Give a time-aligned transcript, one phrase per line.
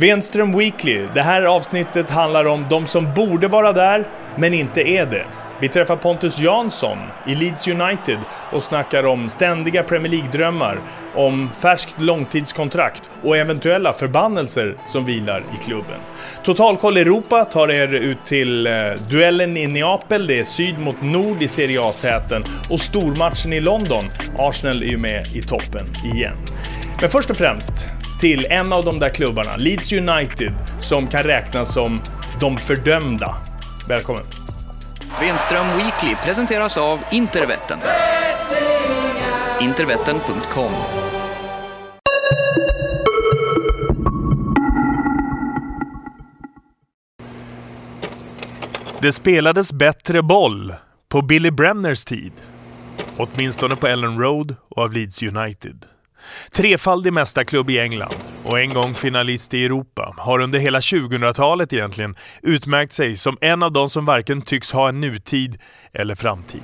[0.00, 1.06] Venström Weekly.
[1.14, 5.26] Det här avsnittet handlar om de som borde vara där, men inte är det.
[5.60, 8.18] Vi träffar Pontus Jansson i Leeds United
[8.52, 10.80] och snackar om ständiga Premier League-drömmar,
[11.14, 16.00] om färskt långtidskontrakt och eventuella förbannelser som vilar i klubben.
[16.44, 18.72] Totalkoll Europa tar er ut till eh,
[19.10, 24.04] duellen i Neapel, det är syd mot nord i Serie A-täten och stormatchen i London.
[24.38, 26.36] Arsenal är ju med i toppen igen.
[27.00, 27.74] Men först och främst
[28.20, 32.00] till en av de där klubbarna, Leeds United, som kan räknas som
[32.40, 33.36] de fördömda.
[33.88, 34.22] Välkommen!
[35.20, 37.78] Venström Weekly presenteras av Intervetten.
[39.60, 40.70] Intervetten.com
[49.00, 50.74] Det spelades bättre boll
[51.08, 52.32] på Billy Bremners tid.
[53.16, 55.86] Åtminstone på Ellen Road och av Leeds United.
[56.52, 62.16] Trefaldig mästarklubb i England och en gång finalist i Europa har under hela 2000-talet egentligen
[62.42, 65.58] utmärkt sig som en av de som varken tycks ha en nutid
[65.92, 66.62] eller framtid.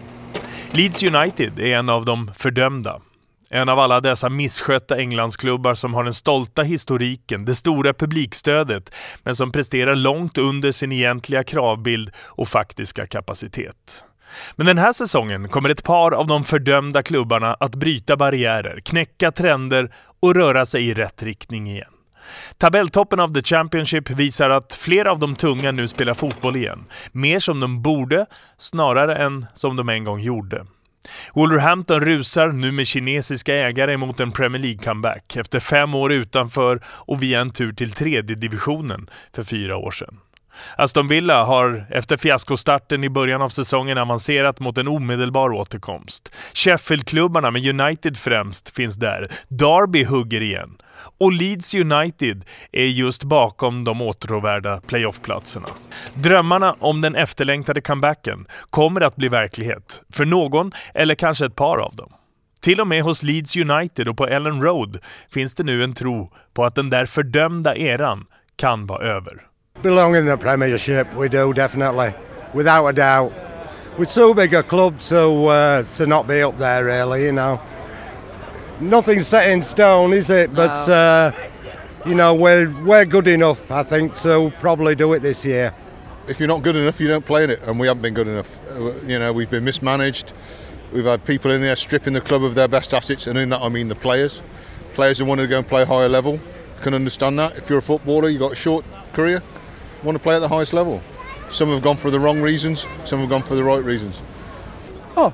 [0.71, 3.01] Leeds United är en av de fördömda.
[3.51, 9.35] En av alla dessa misskötta Englandsklubbar som har den stolta historiken, det stora publikstödet, men
[9.37, 14.05] som presterar långt under sin egentliga kravbild och faktiska kapacitet.
[14.57, 19.33] Men den här säsongen kommer ett par av de fördömda klubbarna att bryta barriärer, knäcka
[19.33, 19.91] trender
[20.21, 21.91] och röra sig i rätt riktning igen.
[22.59, 26.85] Tabelltoppen av The Championship visar att flera av de tunga nu spelar fotboll igen.
[27.13, 28.27] Mer som de borde,
[28.59, 30.67] snarare än som de en gång gjorde.
[31.35, 37.23] Wolverhampton rusar nu med kinesiska ägare mot en Premier League-comeback efter fem år utanför och
[37.23, 40.19] via en tur till tredje divisionen för fyra år sedan.
[40.77, 46.35] Aston Villa har efter fiaskostarten i början av säsongen avancerat mot en omedelbar återkomst.
[46.55, 49.29] Sheffield-klubbarna med United främst finns där.
[49.49, 50.77] Derby hugger igen.
[51.19, 55.67] Och Leeds United är just bakom de åtråvärda playoffplatserna.
[56.15, 60.03] Drömmarna om den efterlängtade comebacken kommer att bli verklighet.
[60.13, 62.13] För någon, eller kanske ett par av dem.
[62.61, 64.99] Till och med hos Leeds United och på Ellen Road
[65.31, 68.27] finns det nu en tro på att den där fördömda eran
[68.57, 69.43] kan vara över.
[69.85, 71.13] Belong in the Premiership.
[71.15, 72.15] We do definitely,
[72.55, 73.33] without a doubt.
[73.99, 76.85] We're too big a club to uh, to not be up there.
[76.87, 77.61] Really, you know.
[78.81, 80.51] Nothing's set in stone, is it?
[80.51, 80.57] No.
[80.57, 81.33] But uh,
[82.07, 85.73] you know, we're we're good enough, I think, to probably do it this year.
[86.27, 88.27] If you're not good enough, you don't play in it, and we haven't been good
[88.27, 88.59] enough.
[88.71, 90.33] Uh, you know, we've been mismanaged.
[90.93, 93.61] We've had people in there stripping the club of their best assets, and in that
[93.61, 94.43] I mean the players.
[94.95, 96.41] Players who want to go and play higher level
[96.81, 97.59] can understand that.
[97.59, 99.43] If you're a footballer, you've got a short career
[100.05, 101.03] want to play at the highest level.
[101.51, 104.21] Some have gone for the wrong reasons, some have gone for the right reasons.
[105.17, 105.33] Oh,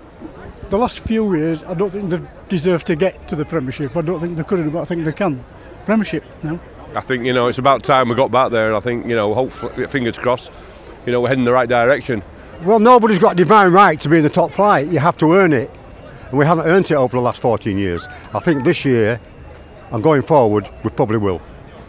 [0.68, 3.96] the last few years, I don't think they've deserved to get to the Premiership.
[3.96, 5.44] I don't think they could but I think they can.
[5.84, 6.60] Premiership now.
[6.94, 9.14] I think you know it's about time we got back there, and I think you
[9.14, 10.50] know, hopefully, fingers crossed,
[11.06, 12.22] you know, we're heading in the right direction.
[12.62, 14.88] Well, nobody's got divine right to be in the top flight.
[14.88, 15.70] You have to earn it,
[16.28, 18.06] and we haven't earned it over the last 14 years.
[18.34, 19.20] I think this year,
[19.92, 21.40] and going forward, we probably will.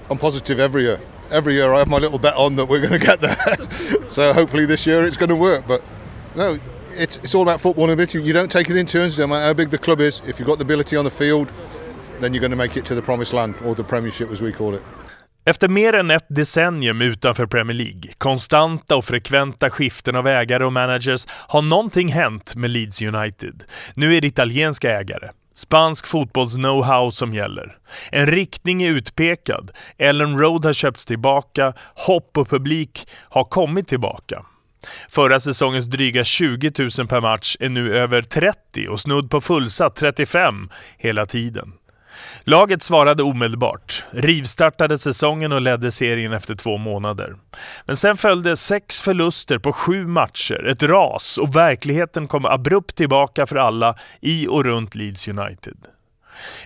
[0.10, 1.00] I'm positive every year
[1.31, 3.38] every year I have my little bet on that we're going to get there.
[4.10, 5.66] so hopefully this year it's going to work.
[5.68, 5.81] But
[6.36, 6.60] no,
[6.92, 8.13] it's, it's all about football a bit.
[8.13, 10.22] You don't take it in turns, no matter how big the club is.
[10.28, 11.51] If you've got the ability on the field,
[12.19, 14.51] then you're going to make it to the promised land, or the Premiership as we
[14.51, 14.83] call it.
[15.45, 20.74] Efter mer än ett decennium utanför Premier League, konstanta och frekventa skiften av ägare och
[20.74, 23.63] managers, har någonting hänt med Leeds United.
[23.95, 25.30] Nu är det italienska ägare.
[25.53, 27.77] Spansk fotbolls know-how som gäller.
[28.12, 29.71] En riktning är utpekad.
[29.98, 31.74] Ellen Road har köpts tillbaka.
[31.95, 34.45] Hopp och publik har kommit tillbaka.
[35.09, 39.95] Förra säsongens dryga 20 000 per match är nu över 30 och snudd på fullsatt
[39.95, 41.74] 35 hela tiden.
[42.44, 47.36] Laget svarade omedelbart, rivstartade säsongen och ledde serien efter två månader.
[47.86, 53.46] Men sen följde sex förluster på sju matcher, ett ras och verkligheten kom abrupt tillbaka
[53.46, 55.78] för alla i och runt Leeds United.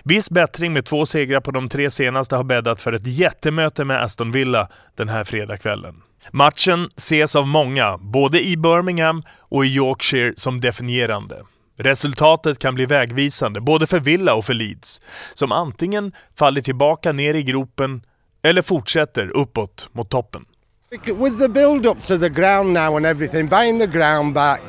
[0.04, 4.02] Viss bättring med två segrar på de tre senaste har bäddat för ett jättemöte med
[4.02, 6.02] Aston Villa den här fredagskvällen.
[6.30, 11.42] Matchen ses av många, både i Birmingham och i Yorkshire, som definierande.
[11.76, 15.00] Resultatet kan bli vägvisande både för Villa och för Leeds,
[15.34, 18.02] som antingen faller tillbaka ner i gropen
[18.42, 20.44] eller fortsätter uppåt mot toppen.
[20.90, 24.60] With the build up to the ground now and everything, buying the ground back,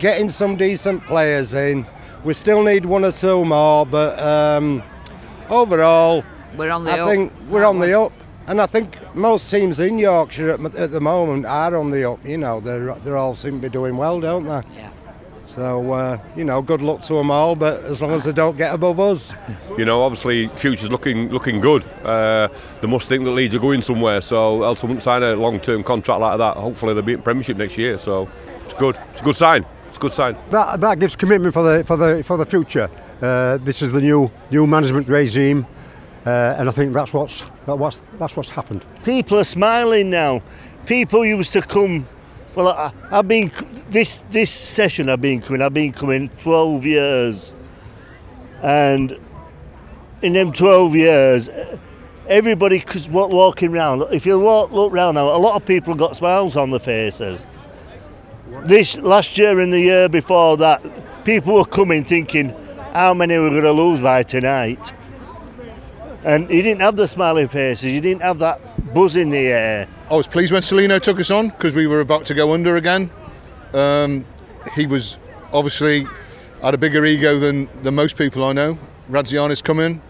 [0.00, 1.84] getting some decent players in,
[2.24, 4.82] we still need one or two more, but um,
[5.48, 6.24] overall,
[6.58, 7.08] we're on the I up.
[7.08, 8.12] think we're on the up.
[8.46, 12.18] And I think most teams in Yorkshire at, at the moment are on the up.
[12.24, 14.60] You know, they're they all seem to be doing well, don't they?
[14.76, 14.90] Yeah.
[15.54, 17.54] So uh, you know, good luck to them all.
[17.54, 19.34] But as long as they don't get above us,
[19.78, 21.82] You know, obviously, future's looking looking good.
[22.04, 22.48] Uh,
[22.82, 25.82] they must think that Leeds are going somewhere, so else they wouldn't sign a long-term
[25.82, 26.56] contract like that.
[26.58, 27.96] Hopefully, they'll be in Premiership next year.
[27.96, 28.28] So
[28.64, 28.98] it's good.
[29.10, 29.64] It's a good sign.
[29.88, 30.36] It's a good sign.
[30.50, 32.90] That that gives commitment for the for the for the future.
[33.22, 35.66] Uh, this is the new new management regime,
[36.26, 38.84] uh, and I think that's what's that what's that's what's happened.
[39.04, 40.42] People are smiling now.
[40.84, 42.06] People used to come.
[42.54, 43.50] Well, I, I've been
[43.88, 45.08] this this session.
[45.08, 45.62] I've been coming.
[45.62, 47.54] I've been coming twelve years,
[48.60, 49.18] and
[50.20, 51.78] in them twelve years, eh,
[52.28, 54.02] everybody was walking around.
[54.12, 57.46] If you walk, look round now, a lot of people got smiles on their faces.
[58.64, 62.54] This last year and the year before that, people were coming thinking,
[62.92, 64.92] how many we're going to lose by tonight.
[66.22, 67.92] And you didn't have the smiling faces.
[67.92, 68.60] You didn't have that
[68.92, 69.88] buzz in the air.
[70.10, 72.76] I was pleased when Salino took us on because we were about to go under
[72.76, 73.10] again.
[73.72, 74.24] Um,
[74.74, 75.18] he was
[75.52, 76.06] obviously
[76.62, 78.78] had a bigger ego than, than most people I know.
[79.10, 80.00] Radzianis come in,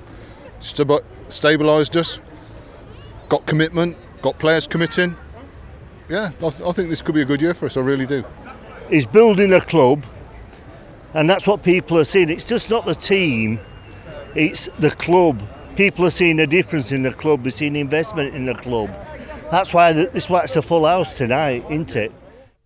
[0.60, 2.20] stab- stabilised us,
[3.28, 5.16] got commitment, got players committing.
[6.08, 7.76] Yeah, I, th- I think this could be a good year for us.
[7.76, 8.24] I really do.
[8.90, 10.04] He's building a club,
[11.14, 12.28] and that's what people are seeing.
[12.28, 13.58] It's just not the team;
[14.34, 15.42] it's the club.
[15.76, 17.42] People are seeing a difference in the club.
[17.42, 18.90] They're seeing investment in the club.
[19.50, 22.12] That's why this why a full house tonight, isn't it?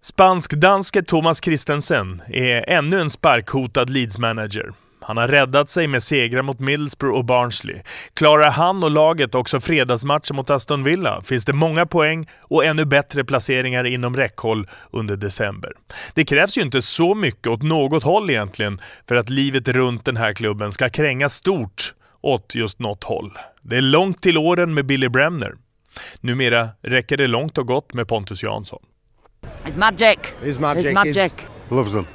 [0.02, 4.72] Spansk-danske Thomas Christensen är ännu en sparkhotad Leeds-manager.
[5.00, 7.80] Han har räddat sig med segrar mot Middlesbrough och Barnsley.
[8.14, 12.84] Klarar han och laget också fredagsmatchen mot Aston Villa finns det många poäng och ännu
[12.84, 15.72] bättre placeringar inom räckhåll under december.
[16.14, 20.16] Det krävs ju inte så mycket åt något håll egentligen för att livet runt den
[20.16, 21.94] här klubben ska krängas stort
[22.26, 23.38] åt just något håll.
[23.62, 25.54] Det är långt till åren med Billy Bremner.
[26.20, 28.82] Numera räcker det långt och gott med Pontus Jansson.
[29.64, 30.18] It's magic.
[30.42, 30.86] He's magic.
[30.86, 31.32] It's magic.
[31.68, 32.06] Loves them.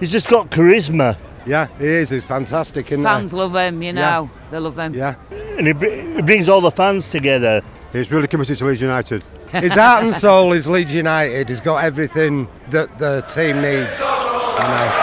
[0.00, 1.14] He's just got charisma,
[1.46, 2.12] yeah, he is.
[2.12, 3.38] He's fantastic, isn't Fans he?
[3.38, 4.00] love him, you know.
[4.02, 4.28] Yeah.
[4.50, 4.94] They love him.
[4.94, 5.14] Yeah.
[5.58, 7.62] and he, br- he brings all the fans together.
[7.92, 9.22] He's really committed to Leeds United.
[9.52, 11.48] His heart and soul is Leeds United.
[11.48, 14.00] He's got everything that the team needs.
[14.00, 14.99] You know.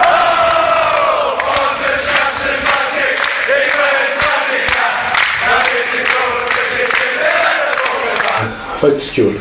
[8.80, 9.34] Faktiskt kul.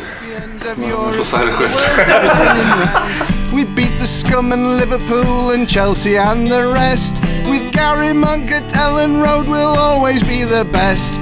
[3.53, 7.15] We beat the scum and Liverpool and Chelsea and the rest.
[7.49, 11.17] With Gary Monk at Ellen Road, we'll always be the best.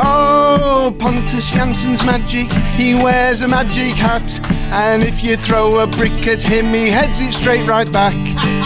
[0.00, 4.40] Oh, Pontus Jansson's magic, he wears a magic hat.
[4.72, 8.14] And if you throw a brick at him, he heads it straight right back.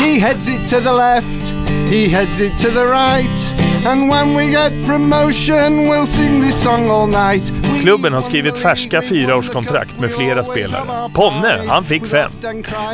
[0.00, 1.48] He heads it to the left,
[1.90, 3.54] he heads it to the right.
[3.87, 7.52] And when we get promotion, we'll sing this song all night.
[7.83, 11.11] Klubben har skrivit färska fyraårskontrakt med flera spelare.
[11.14, 12.30] Ponne, han fick fem.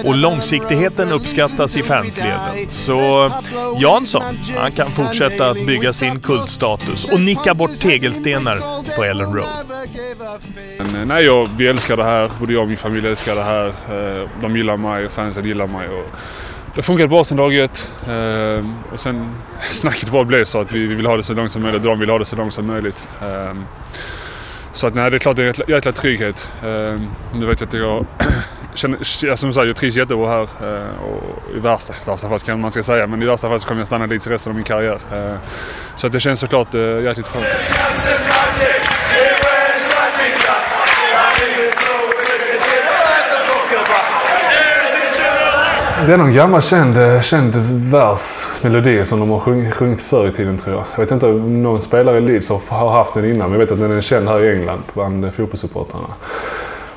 [0.04, 2.40] Och långsiktigheten uppskattas i fansleden.
[2.68, 3.30] Så
[3.80, 4.22] Jansson,
[4.56, 8.56] han kan fortsätta att bygga sin kultstatus och nicka bort tegelstenar
[8.96, 9.48] på Ellen Road.
[10.78, 12.30] Men, eh, nej, jag, vi älskar det här.
[12.40, 13.66] Både jag och min familj älskar det här.
[13.66, 15.88] Eh, De gillar mig och fansen gillar mig.
[15.88, 16.10] Och
[16.74, 17.90] det har funkat bra sedan dag ett.
[18.08, 19.34] Eh, Och sen
[19.70, 21.82] snacket bara blev så att vi vi vill ha det så långt som möjligt.
[21.82, 23.04] De vill ha det så långt som möjligt.
[23.22, 23.52] Eh,
[24.72, 26.50] Så att nej, det är klart det är en jäkla- jäkla trygghet.
[26.62, 27.00] Eh,
[27.38, 28.06] Nu vet jag att jag
[28.74, 30.42] känner, som sagt, jag trivs jättebra här.
[30.42, 33.68] Eh, Och i värsta, värsta fall kan man ska säga, men i värsta fall så
[33.68, 34.98] kommer jag stanna dit resten av min karriär.
[35.12, 35.34] Eh,
[35.96, 37.44] Så att det känns såklart eh, jäkligt skönt.
[46.06, 47.56] Det är någon gammal känd, eh, känd
[47.90, 50.84] vers, melodi som de har sjung, sjungit förr i tiden tror jag.
[50.94, 53.72] Jag vet inte om någon spelare i Leeds har, haft den innan, men jag vet
[53.72, 56.06] att den är känd här i England bland eh, fotbollssupportrarna.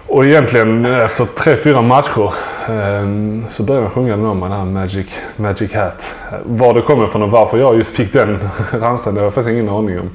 [0.08, 2.34] Och egentligen eh, efter tre, fyra matcher
[2.70, 6.16] ehm, så började jag sjunga den om den här Magic, Magic Hat.
[6.46, 8.40] Var det kommer ifrån och varför jag just fick den
[8.72, 10.10] ramsan det har jag faktiskt ingen aning om.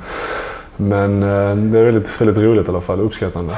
[0.77, 3.55] Men eh, det är väldigt, väldigt roligt i alla fall, uppskattande.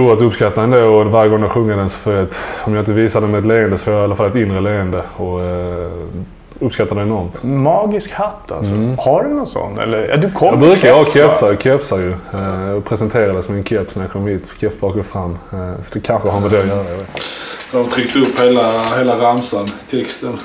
[0.00, 2.92] Oerhört uppskattande och varje gång jag sjunger den så får jag ett, om jag inte
[2.92, 5.02] visar den med ett leende så får jag i alla fall ett inre leende.
[5.16, 5.90] Och, eh,
[6.60, 7.42] uppskattar det enormt.
[7.42, 8.74] Magisk hatt alltså.
[8.74, 8.98] Mm.
[8.98, 9.78] Har du någon sån?
[9.78, 12.14] Eller, ja, du kom jag brukar ha kepsar, kepsar ju.
[12.34, 14.44] Eh, och presenterades med en keps när jag kom hit.
[14.60, 15.38] Keps bak och fram.
[15.52, 16.84] Eh, så det kanske har med det att göra.
[17.72, 20.38] De har tryckt upp hela, hela ramsan, texten.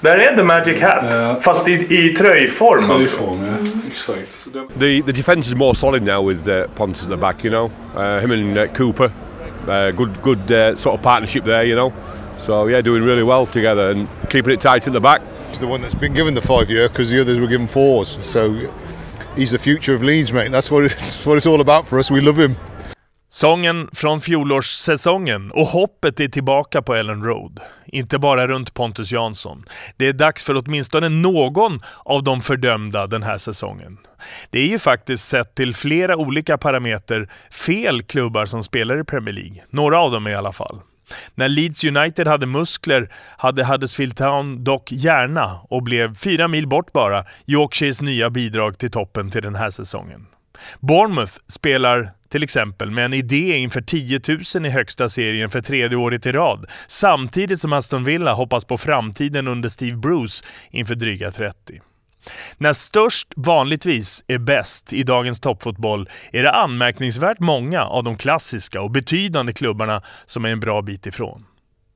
[0.00, 1.34] Där är The Magic Hat, ja.
[1.40, 2.86] fast i, i tröjform.
[2.86, 3.65] Tröjform, ja.
[4.78, 7.70] The, the defence is more solid now with uh, Pontus at the back, you know.
[7.94, 9.12] Uh, him and uh, Cooper,
[9.68, 11.92] uh, good good uh, sort of partnership there, you know.
[12.38, 15.22] So yeah, doing really well together and keeping it tight at the back.
[15.48, 18.18] He's the one that's been given the five year because the others were given fours.
[18.22, 18.70] So
[19.36, 20.50] he's the future of Leeds, mate.
[20.50, 22.10] That's what it's, what it's all about for us.
[22.10, 22.56] We love him.
[23.28, 27.60] Sången från fjolårssäsongen och hoppet är tillbaka på Ellen Road.
[27.86, 29.64] Inte bara runt Pontus Jansson.
[29.96, 33.98] Det är dags för åtminstone någon av de fördömda den här säsongen.
[34.50, 39.34] Det är ju faktiskt sett till flera olika parametrar fel klubbar som spelar i Premier
[39.34, 39.62] League.
[39.70, 40.80] Några av dem i alla fall.
[41.34, 46.92] När Leeds United hade muskler hade Huddersfield Town dock hjärna och blev fyra mil bort
[46.92, 50.26] bara Yorkshires nya bidrag till toppen till den här säsongen.
[50.80, 54.20] Bournemouth spelar till exempel med en idé inför 10
[54.54, 58.78] 000 i högsta serien för tredje året i rad, samtidigt som Aston Villa hoppas på
[58.78, 61.80] framtiden under Steve Bruce inför dryga 30.
[62.58, 68.80] När störst vanligtvis är bäst i dagens toppfotboll är det anmärkningsvärt många av de klassiska
[68.82, 71.44] och betydande klubbarna som är en bra bit ifrån.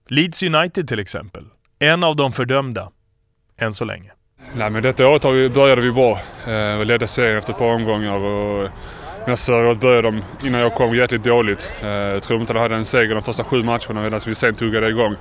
[0.09, 1.45] Leeds United till exempel.
[1.79, 2.91] En av de fördömda.
[3.59, 4.13] Än så länge.
[4.55, 6.13] Nej, men detta året började vi bra.
[6.47, 8.17] Eh, vi ledde serien efter ett par omgångar.
[8.17, 8.71] Och eh,
[9.21, 11.73] Medan förra året började de, innan jag kom, jäkligt dåligt.
[11.83, 14.55] Eh, jag tror inte de hade en seger de första sju matcherna medan vi sen
[14.55, 15.17] tuggade igång.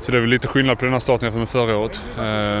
[0.00, 2.00] Så det är väl lite skillnad på den här starten jämfört med förra året.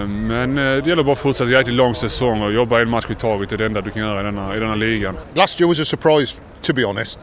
[0.08, 3.48] Men det gäller bara att fortsätta jäkligt lång säsong och jobba en match i taget.
[3.48, 5.16] Det är det enda du kan göra i denna, i denna ligan.
[5.34, 7.18] Last year was a surprise, to be honest.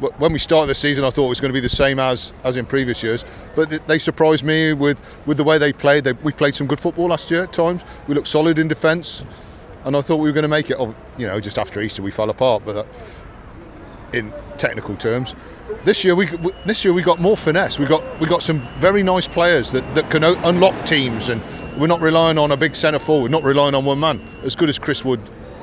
[0.00, 2.32] When we started the season, I thought it was going to be the same as
[2.44, 3.24] as in previous years.
[3.54, 6.04] But they surprised me with, with the way they played.
[6.04, 7.82] They, we played some good football last year at times.
[8.06, 9.24] We looked solid in defence
[9.84, 10.78] and I thought we were going to make it.
[10.78, 12.84] You know, just after Easter we fell apart, but uh,
[14.12, 15.34] in technical terms.
[15.84, 16.26] This year we
[16.66, 17.78] this year we got more finesse.
[17.78, 21.40] We got we got some very nice players that, that can unlock teams, and
[21.78, 24.20] we're not relying on a big centre forward, not relying on one man.
[24.42, 25.20] As good as Chris Wood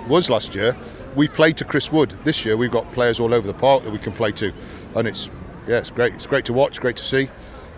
[0.08, 0.76] was last year,
[1.16, 2.14] we played to Chris Wood.
[2.24, 4.52] This year we've got players all over the park that we can play to,
[4.96, 5.32] and it's
[5.68, 6.14] yeah, it's great.
[6.14, 7.30] It's great to watch, great to see.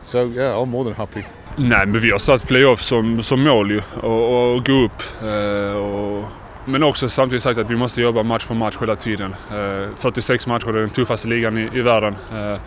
[0.05, 1.25] So yeah, I'm more than happy.
[1.57, 5.03] Nej, men vi har satt playoff som, som mål ju och, och gå upp.
[5.23, 6.25] Eh, och,
[6.65, 9.35] men också samtidigt sagt att vi måste jobba match för match hela tiden.
[9.51, 12.15] Eh, 46 matcher, det är den tuffaste ligan i, i världen.
[12.33, 12.59] Eh,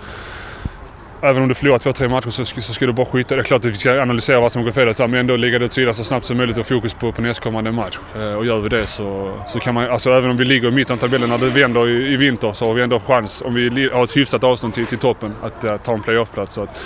[1.22, 3.44] även om du förlorar två, tre matcher så, så ska du bara skita Det är
[3.44, 5.94] klart att vi ska analysera vad som går fel men ändå ligga det åt sidan
[5.94, 7.98] så snabbt som möjligt och fokus på, på nästkommande match.
[8.16, 10.70] Eh, och gör vi det så, så kan man, alltså även om vi ligger i
[10.70, 13.54] mitten av tabellen när det vänder i, i vinter så har vi ändå chans, om
[13.54, 16.54] vi har ett hyfsat avstånd till, till toppen, att uh, ta en playoffplats.
[16.54, 16.80] Så att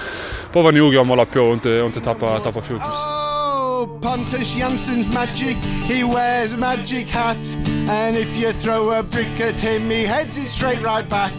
[0.52, 2.82] bara vara noga och måla på och inte, och inte tappa, tappa fokus.
[2.82, 5.56] Oh, Pontus Janssen's magic,
[5.88, 7.56] he wears a magic hat.
[7.88, 11.32] And if you throw a brick at him, he heads it straight right back.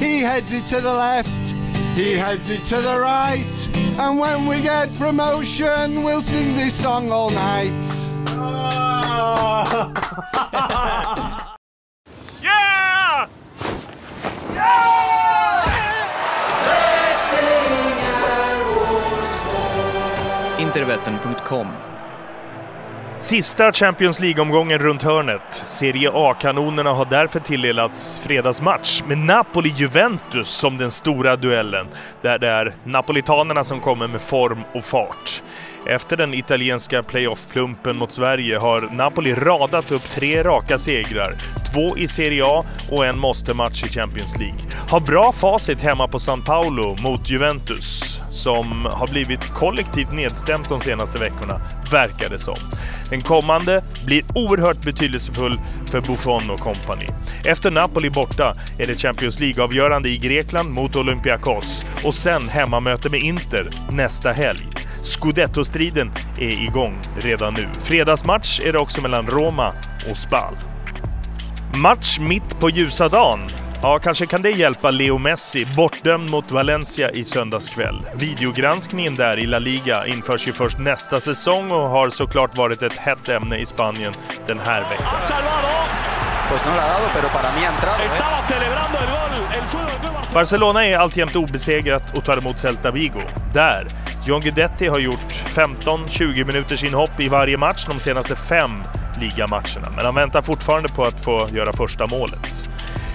[0.00, 1.49] He heads it to the left,
[2.00, 3.68] he heads it to the right.
[3.98, 7.82] And when we get promotion, we'll sing this song all night.
[12.42, 13.28] yeah!
[14.54, 14.86] Yeah!
[20.58, 21.89] Intervetten.com
[23.20, 25.62] Sista Champions League-omgången runt hörnet.
[25.66, 31.86] Serie A-kanonerna har därför tilldelats fredagsmatch med Napoli-Juventus som den stora duellen,
[32.22, 35.42] där det är napolitanerna som kommer med form och fart.
[35.86, 41.34] Efter den italienska playoff-klumpen mot Sverige har Napoli radat upp tre raka segrar,
[41.72, 44.60] två i Serie A och en måste-match i Champions League.
[44.90, 50.80] Har bra facit hemma på San Paolo mot Juventus, som har blivit kollektivt nedstämt de
[50.80, 51.60] senaste veckorna,
[51.92, 52.54] verkar det som.
[53.10, 57.08] Den kommande blir oerhört betydelsefull för Buffon och kompani.
[57.44, 63.20] Efter Napoli borta är det Champions League-avgörande i Grekland mot Olympiakos och sen hemmamöte med
[63.20, 64.68] Inter nästa helg.
[65.02, 67.68] Scudetto-striden är igång redan nu.
[67.82, 69.72] Fredagsmatch är det också mellan Roma
[70.10, 70.54] och Spal.
[71.74, 73.40] Match mitt på ljusa dagen.
[73.82, 78.06] Ja, kanske kan det hjälpa Leo Messi, bortdömd mot Valencia i söndags kväll.
[78.14, 82.96] Videogranskningen där i La Liga införs ju först nästa säsong och har såklart varit ett
[82.96, 84.12] hett ämne i Spanien
[84.46, 85.06] den här veckan.
[88.04, 88.10] ¿eh?
[90.34, 93.20] Barcelona är alltjämt obesegrat och tar emot Celta Vigo.
[93.54, 93.86] Där,
[94.26, 98.70] John Guidetti har gjort 15-20 minuters inhopp i varje match de senaste fem
[99.20, 102.69] ligamatcherna, men han väntar fortfarande på att få göra första målet.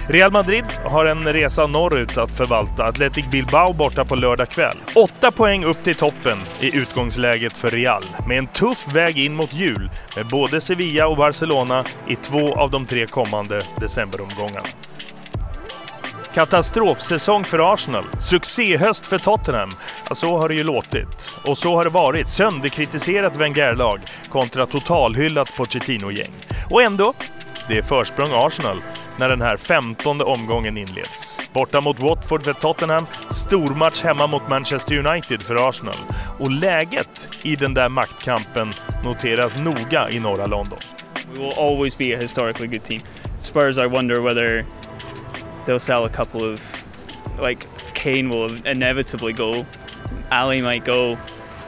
[0.08, 2.84] Real Madrid har en resa norrut att förvalta.
[2.84, 4.76] Athletic Bilbao borta på lördag kväll.
[4.94, 9.54] Åtta poäng upp till toppen i utgångsläget för Real, med en tuff väg in mot
[9.54, 14.66] jul med både Sevilla och Barcelona i två av de tre kommande decemberomgångarna.
[16.34, 18.04] Katastrofsäsong för Arsenal.
[18.18, 19.70] Succéhöst för Tottenham.
[20.08, 21.32] Ja, så har det ju låtit.
[21.44, 22.28] Och så har det varit.
[22.28, 26.32] Sönderkritiserat Wenger-lag kontra totalhyllat Pochettino-gäng.
[26.70, 27.14] Och ändå,
[27.68, 28.78] det är försprång Arsenal
[29.18, 31.38] när den här femtonde omgången inleds.
[31.52, 35.96] Borta mot Watford för Tottenham, stormatch hemma mot Manchester United för Arsenal.
[36.38, 38.72] Och läget i den där maktkampen
[39.04, 40.78] noteras noga i norra London.
[41.34, 43.00] We will always be a historically good team.
[43.40, 44.64] Spurs, I wonder whether
[45.64, 46.60] they'll sell a couple of,
[47.40, 49.66] like Kane will inevitably go,
[50.30, 51.18] Ali might go,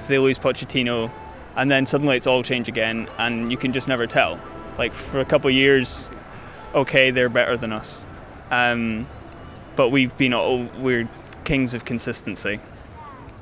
[0.03, 1.11] if they lose Pochettino,
[1.57, 4.39] and then suddenly it's all change again, and you can just never tell.
[4.79, 6.11] Like for a couple of years,
[6.75, 8.05] okay, they're better than us,
[8.51, 9.07] um,
[9.77, 11.09] but we've been all, we're
[11.45, 12.61] kings of consistency,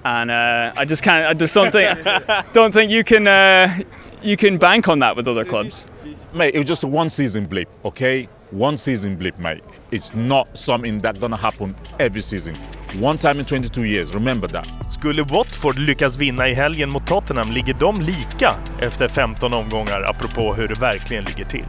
[0.05, 1.27] and uh, I just can't.
[1.27, 1.99] I just don't think
[2.53, 3.79] don't think you can uh,
[4.23, 5.87] you can bank on that with other clubs.
[6.33, 8.29] Mate, it was just a one season blip, okay?
[8.51, 9.65] One season blip, mate.
[9.91, 12.55] It's not something that's gonna happen every season.
[13.01, 14.67] One time in 22 years, remember that.
[14.91, 20.55] Skulle Watford lyckas vinna i helgen mot Tottenham ligger de lika efter 15 omgångar, apropå
[20.55, 21.67] hur det verkligen ligger till.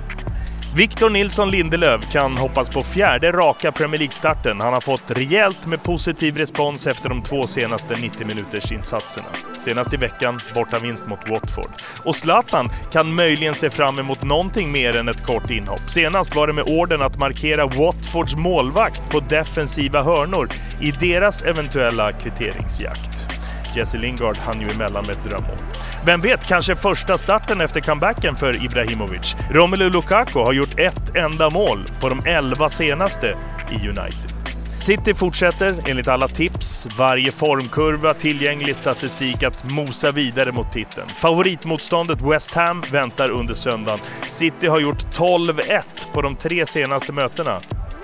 [0.77, 4.61] Victor Nilsson Lindelöf kan hoppas på fjärde raka Premier League-starten.
[4.61, 9.25] Han har fått rejält med positiv respons efter de två senaste 90-minutersinsatserna.
[9.59, 11.69] Senast i veckan bortavinst mot Watford.
[12.03, 15.89] Och Zlatan kan möjligen se fram emot någonting mer än ett kort inhopp.
[15.89, 20.49] Senast var det med orden att markera Watfords målvakt på defensiva hörnor
[20.81, 23.36] i deras eventuella kvitteringsjakt.
[23.77, 25.57] Jesse Lingard hann ju emellan med ett drömmål.
[26.05, 29.35] Vem vet, kanske första starten efter comebacken för Ibrahimovic.
[29.51, 33.37] Romelu Lukaku har gjort ett enda mål på de 11 senaste
[33.71, 34.37] i United.
[34.75, 41.07] City fortsätter, enligt alla tips, varje formkurva, tillgänglig statistik att mosa vidare mot titeln.
[41.07, 43.99] Favoritmotståndet West Ham väntar under söndagen.
[44.27, 45.81] City har gjort 12-1
[46.13, 47.59] på de tre senaste mötena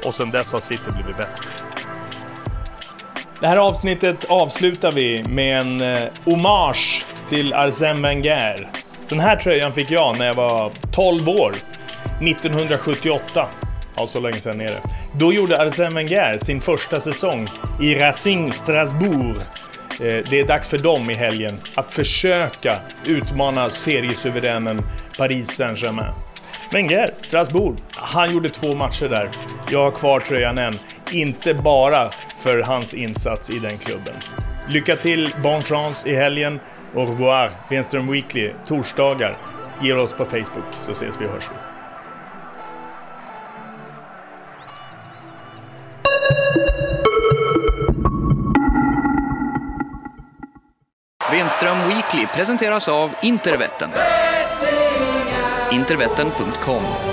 [0.05, 1.72] och sedan dess har City blivit bättre.
[3.43, 8.69] Det här avsnittet avslutar vi med en eh, hommage till Arsène Wenger.
[9.09, 11.55] Den här tröjan fick jag när jag var 12 år,
[12.21, 13.47] 1978.
[13.95, 14.81] Ja, så länge sedan är det.
[15.13, 17.47] Då gjorde Arsène Wenger sin första säsong
[17.81, 19.37] i Racing Strasbourg.
[20.01, 24.81] Eh, det är dags för dem i helgen att försöka utmana seriesuveränen
[25.17, 26.13] Paris Saint-Germain.
[26.71, 29.29] Wenger, Strasbourg, han gjorde två matcher där.
[29.71, 30.73] Jag har kvar tröjan än.
[31.13, 32.09] Inte bara
[32.43, 34.15] för hans insats i den klubben.
[34.69, 36.59] Lycka till, bon chance i helgen.
[36.95, 39.37] Au revoir, Wenström Weekly, torsdagar.
[39.81, 41.55] Ge oss på Facebook så ses vi och hörs vi.
[51.37, 53.89] Wenström Weekly presenteras av Intervetten.
[55.71, 57.12] Intervetten.com